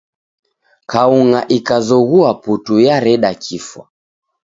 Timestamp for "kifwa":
3.43-3.83